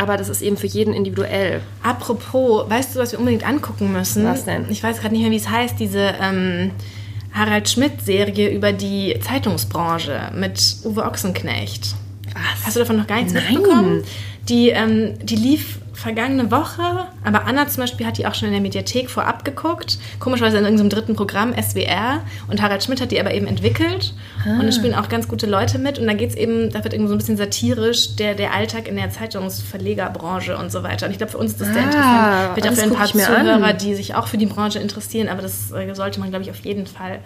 [0.01, 1.61] Aber das ist eben für jeden individuell.
[1.83, 4.25] Apropos, weißt du, was wir unbedingt angucken müssen?
[4.25, 4.65] Was denn?
[4.71, 6.71] Ich weiß gerade nicht mehr, wie es heißt, diese ähm,
[7.35, 11.95] Harald Schmidt-Serie über die Zeitungsbranche mit Uwe Ochsenknecht.
[12.33, 12.65] Was?
[12.67, 13.45] Hast du davon noch gar nichts Nein.
[13.53, 14.03] mitbekommen?
[14.49, 18.53] Die, ähm, die lief vergangene Woche, aber Anna zum Beispiel hat die auch schon in
[18.53, 19.99] der Mediathek vorab geguckt.
[20.19, 22.23] Komischerweise in irgendeinem dritten Programm, SWR.
[22.49, 24.15] Und Harald Schmidt hat die aber eben entwickelt.
[24.47, 25.99] Und da spielen auch ganz gute Leute mit.
[25.99, 28.97] Und da geht's eben, da wird irgendwie so ein bisschen satirisch der, der Alltag in
[28.97, 31.07] der Zeitungsverlegerbranche und so weiter.
[31.07, 32.57] Und ich glaube, für uns ist das sehr Ah, interessant.
[32.57, 33.79] Wird das dafür ein paar Zuhörer, an.
[33.79, 35.29] die sich auch für die Branche interessieren.
[35.29, 37.21] Aber das äh, sollte man, glaube ich, auf jeden Fall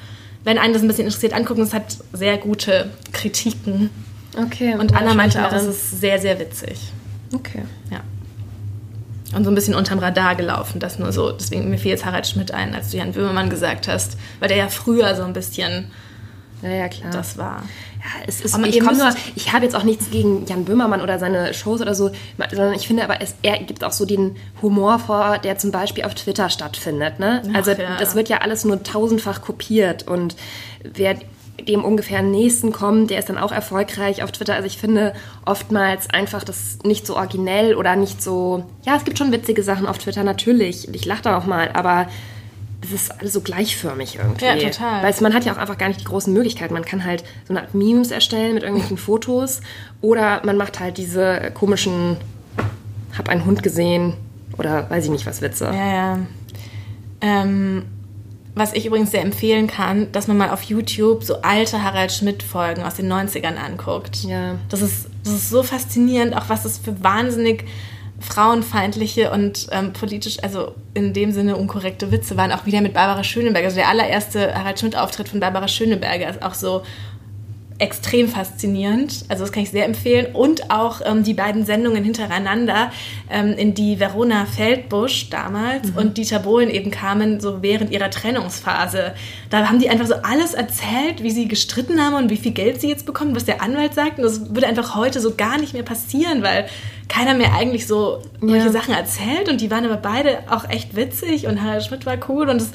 [0.46, 1.62] wenn einen das ein bisschen interessiert, angucken.
[1.62, 3.88] Es hat sehr gute Kritiken.
[4.36, 4.74] Okay.
[4.74, 6.78] Und Anna meinte auch, es ist sehr, sehr witzig.
[7.34, 7.62] Okay.
[7.90, 8.00] Ja.
[9.34, 11.32] Und so ein bisschen unterm Radar gelaufen, das nur so.
[11.32, 14.56] Deswegen mir fiel jetzt Harald Schmidt ein, als du Jan Böhmermann gesagt hast, weil der
[14.56, 15.90] ja früher so ein bisschen
[16.62, 17.10] Ja, ja, klar.
[17.10, 17.62] das war.
[18.04, 21.00] Ja, es ist, Aber ich komme nur, ich habe jetzt auch nichts gegen Jan Böhmermann
[21.00, 22.10] oder seine Shows oder so,
[22.50, 26.04] sondern ich finde aber, es, er gibt auch so den Humor vor, der zum Beispiel
[26.04, 27.18] auf Twitter stattfindet.
[27.18, 27.42] Ne?
[27.50, 27.96] Ach, also ja.
[27.98, 30.36] das wird ja alles nur tausendfach kopiert und
[30.82, 31.16] wer
[31.60, 34.54] dem ungefähr nächsten kommt, der ist dann auch erfolgreich auf Twitter.
[34.54, 35.14] Also ich finde
[35.44, 39.86] oftmals einfach das nicht so originell oder nicht so, ja, es gibt schon witzige Sachen
[39.86, 40.92] auf Twitter, natürlich.
[40.92, 42.08] Ich lache da auch mal, aber
[42.82, 44.44] es ist alles so gleichförmig irgendwie.
[44.44, 45.02] Ja, total.
[45.02, 46.74] Weil man hat ja auch einfach gar nicht die großen Möglichkeiten.
[46.74, 49.60] Man kann halt so eine Art Memes erstellen mit irgendwelchen Fotos
[50.00, 52.16] oder man macht halt diese komischen
[53.16, 54.14] hab einen Hund gesehen
[54.58, 55.66] oder weiß ich nicht was Witze.
[55.66, 56.18] Ja, ja.
[57.20, 57.84] Ähm,
[58.54, 62.82] was ich übrigens sehr empfehlen kann, dass man mal auf YouTube so alte Harald Schmidt-Folgen
[62.82, 64.24] aus den 90ern anguckt.
[64.24, 64.56] Ja.
[64.68, 67.64] Das ist, das ist so faszinierend, auch was das für wahnsinnig
[68.20, 72.52] frauenfeindliche und ähm, politisch, also in dem Sinne unkorrekte Witze waren.
[72.52, 73.66] Auch wieder mit Barbara Schöneberger.
[73.66, 76.82] Also der allererste Harald Schmidt-Auftritt von Barbara Schöneberger ist auch so
[77.78, 79.24] extrem faszinierend.
[79.28, 80.34] Also das kann ich sehr empfehlen.
[80.34, 82.92] Und auch ähm, die beiden Sendungen hintereinander,
[83.28, 89.14] ähm, in die Verona Feldbusch damals und Dieter Bohlen eben kamen, so während ihrer Trennungsphase.
[89.50, 92.80] Da haben die einfach so alles erzählt, wie sie gestritten haben und wie viel Geld
[92.80, 94.18] sie jetzt bekommen, was der Anwalt sagt.
[94.18, 96.66] Und das würde einfach heute so gar nicht mehr passieren, weil
[97.08, 98.72] keiner mehr eigentlich so solche Ja.
[98.72, 99.48] Sachen erzählt.
[99.48, 102.70] Und die waren aber beide auch echt witzig und Harald Schmidt war cool und es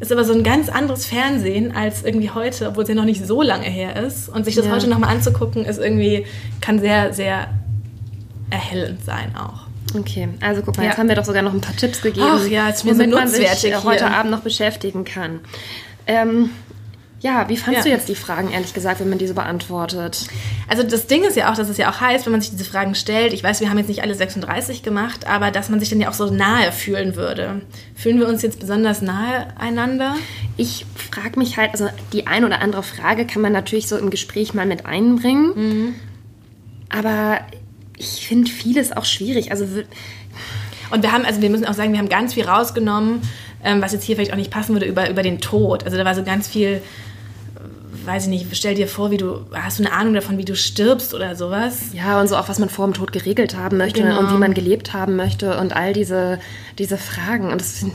[0.00, 3.24] ist aber so ein ganz anderes Fernsehen als irgendwie heute, obwohl es ja noch nicht
[3.26, 4.28] so lange her ist.
[4.28, 4.72] Und sich das Ja.
[4.72, 6.26] heute nochmal anzugucken, ist irgendwie,
[6.60, 7.48] kann sehr, sehr
[8.50, 9.66] erhellend sein auch.
[9.98, 10.90] Okay, also guck mal, Ja.
[10.90, 13.64] jetzt haben wir doch sogar noch ein paar Tipps gegeben, Ach ja, womit man sich
[13.64, 14.10] äh, heute.
[14.10, 15.40] Abend noch beschäftigen kann.
[16.06, 16.50] Ähm,
[17.22, 17.82] ja, wie fandst Ja.
[17.84, 20.26] du jetzt die Fragen, ehrlich gesagt, wenn man diese beantwortet?
[20.68, 22.64] Also das Ding ist ja auch, dass es ja auch heißt, wenn man sich diese
[22.64, 25.88] Fragen stellt, ich weiß, wir haben jetzt nicht alle 36 gemacht, aber dass man sich
[25.88, 27.62] dann ja auch so nahe fühlen würde.
[27.94, 30.16] Fühlen wir uns jetzt besonders nahe einander?
[30.56, 34.10] Ich frage mich halt, also die ein oder andere Frage kann man natürlich so im
[34.10, 35.94] Gespräch mal mit einbringen, Mhm.
[36.90, 37.38] aber
[37.96, 39.50] ich finde vieles auch schwierig.
[39.52, 39.64] Also
[40.90, 43.22] Und wir haben, also wir müssen auch sagen, wir haben ganz viel rausgenommen,
[43.64, 45.84] ähm, was jetzt hier vielleicht auch nicht passen würde, über, über den Tod.
[45.84, 46.82] Also da war so ganz viel,
[48.06, 50.54] weiß ich nicht, stell dir vor, wie du, hast du eine Ahnung davon, wie du
[50.56, 51.78] stirbst oder sowas?
[51.92, 54.18] ja, und so auch, was man vor dem Tod geregelt haben möchte Genau.
[54.20, 56.38] und wie man gelebt haben möchte und all diese,
[56.78, 57.50] diese Fragen.
[57.50, 57.92] Und das sind,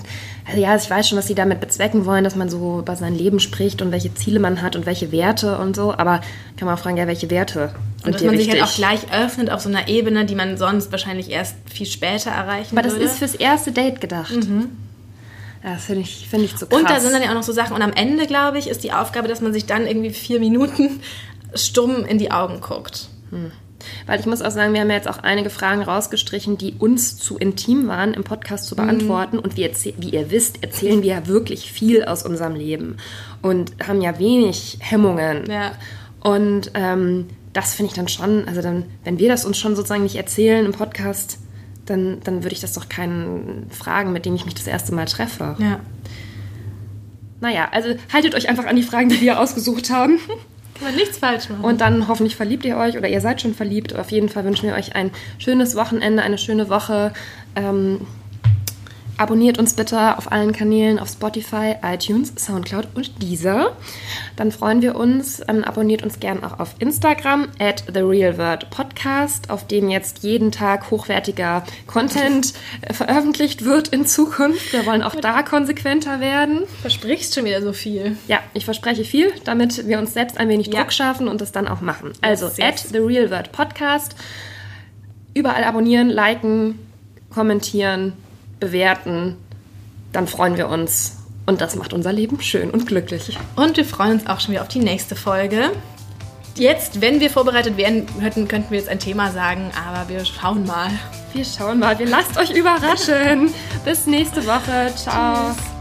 [0.48, 3.16] also ja, ich weiß schon, was sie damit bezwecken wollen, dass man so über sein
[3.16, 5.92] Leben spricht und welche Ziele man hat und welche Werte und so.
[5.94, 6.22] Aber
[6.58, 7.74] kann man auch fragen, ja, welche Werte
[8.06, 8.62] Und dass man sich wichtig?
[8.62, 12.32] halt auch gleich öffnet auf so einer Ebene, die man sonst wahrscheinlich erst viel später
[12.32, 13.06] erreichen Aber das würde.
[13.06, 14.34] ist fürs erste Date gedacht.
[15.68, 16.80] Ja, das finde ich, finde ich zu krass.
[16.80, 17.76] Und da sind dann ja auch noch so Sachen.
[17.76, 21.02] Und am Ende, glaube ich, ist die Aufgabe, dass man sich dann irgendwie vier Minuten
[21.56, 23.10] stumm in die Augen guckt.
[24.06, 27.18] Weil ich muss auch sagen, wir haben ja jetzt auch einige Fragen rausgestrichen, die uns
[27.18, 29.40] zu intim waren, im Podcast zu beantworten.
[29.40, 32.96] Und wir wie ihr wisst, erzählen wir ja wirklich viel aus unserem Leben
[33.42, 35.52] und haben ja wenig Hemmungen.
[35.52, 35.74] Ja.
[36.22, 40.04] Und ähm, das finde ich dann schon, also dann, wenn wir das uns schon sozusagen
[40.04, 41.40] nicht erzählen im Podcast,
[41.88, 45.06] dann, dann würde ich das doch keinen fragen, mit dem ich mich das erste Mal
[45.06, 45.56] treffe.
[45.60, 45.80] Ja.
[47.40, 50.20] Naja, also haltet euch einfach an die Fragen, die wir ausgesucht haben.
[50.76, 51.64] Kann man nichts falsch machen.
[51.64, 53.96] Und dann hoffentlich verliebt ihr euch oder ihr seid schon verliebt.
[53.96, 57.14] Auf jeden Fall wünschen wir euch ein schönes Wochenende, eine schöne Woche.
[57.56, 58.02] Ähm,
[59.18, 63.76] abonniert uns bitte auf allen Kanälen, auf Spotify, iTunes, Soundcloud und Deezer.
[64.36, 65.42] Dann freuen wir uns.
[65.48, 70.24] Ähm, abonniert uns gern auch auf Instagram at The Real Word Podcast, auf dem jetzt
[70.24, 74.72] jeden Tag hochwertiger Content äh, veröffentlicht wird in Zukunft.
[74.72, 76.64] Wir wollen auch da konsequenter werden.
[76.82, 78.18] versprichst schon wieder so viel.
[78.28, 80.82] Ja, ich verspreche viel, damit wir uns selbst ein wenig Ja.
[80.82, 82.14] Druck schaffen und es dann auch machen.
[82.22, 82.90] Also, Yes, at yes.
[82.92, 84.16] The Real Word Podcast.
[85.34, 86.80] Überall abonnieren, liken,
[87.34, 88.14] kommentieren,
[88.60, 89.38] bewerten.
[90.12, 91.18] Dann freuen wir uns.
[91.46, 93.38] Und das macht unser Leben schön und glücklich.
[93.56, 95.72] Und wir freuen uns auch schon wieder auf die nächste Folge.
[96.56, 100.66] Jetzt, wenn wir vorbereitet wären, hätten, könnten wir jetzt ein Thema sagen, aber wir schauen
[100.66, 100.90] mal.
[101.34, 103.54] Wir schauen mal, wir lasst euch überraschen.
[103.86, 104.92] Bis nächste Woche.
[104.96, 105.54] Ciao.
[105.54, 105.77] Tschüss.